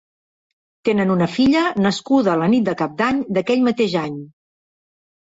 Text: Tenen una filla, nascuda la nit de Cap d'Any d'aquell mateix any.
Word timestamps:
Tenen 0.89 1.13
una 1.17 1.27
filla, 1.33 1.67
nascuda 1.87 2.39
la 2.41 2.49
nit 2.57 2.67
de 2.73 2.77
Cap 2.83 2.99
d'Any 3.05 3.23
d'aquell 3.39 3.67
mateix 3.71 3.99
any. 4.07 4.21